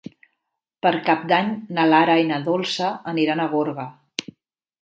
[0.85, 3.91] Per Cap d'Any na Lara i na Dolça aniran a Gorga.